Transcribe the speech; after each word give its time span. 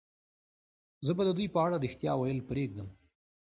زه 1.05 1.11
به 1.17 1.23
د 1.27 1.29
دوی 1.37 1.47
په 1.53 1.59
اړه 1.65 1.75
رښتیا 1.83 2.13
ویل 2.17 2.39
پرېږدم 2.49 2.87